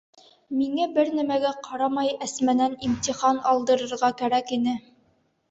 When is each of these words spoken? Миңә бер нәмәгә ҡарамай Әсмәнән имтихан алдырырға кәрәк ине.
Миңә 0.59 0.87
бер 0.95 1.11
нәмәгә 1.17 1.51
ҡарамай 1.67 2.09
Әсмәнән 2.29 2.75
имтихан 2.89 3.43
алдырырға 3.53 4.11
кәрәк 4.25 4.53
ине. 4.61 4.77